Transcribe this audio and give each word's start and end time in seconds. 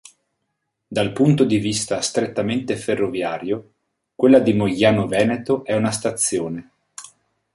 Dal 0.87 1.13
punto 1.13 1.43
di 1.43 1.59
vista 1.59 2.01
strettamente 2.01 2.75
ferroviario 2.75 3.73
quella 4.15 4.39
di 4.39 4.51
Mogliano 4.53 5.05
Veneto 5.05 5.63
è 5.63 5.75
una 5.75 5.91
stazione. 5.91 6.69